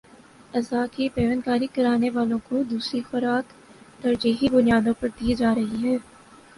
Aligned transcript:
اعضا 0.53 0.85
کی 0.91 1.07
پیوند 1.09 1.41
کاری 1.41 1.67
کرانے 1.67 2.09
والوں 2.09 2.39
کو 2.43 2.63
دوسری 2.69 3.01
خوراک 3.01 3.53
ترجیحی 4.01 4.49
بنیادوں 4.51 4.93
پر 4.99 5.07
دی 5.19 5.33
جارہی 5.35 5.83
ہے 5.83 5.97